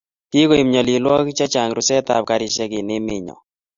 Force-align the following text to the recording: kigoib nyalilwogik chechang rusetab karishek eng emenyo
kigoib 0.31 0.67
nyalilwogik 0.71 1.37
chechang 1.39 1.71
rusetab 1.77 2.23
karishek 2.29 2.71
eng 2.79 2.91
emenyo 2.97 3.35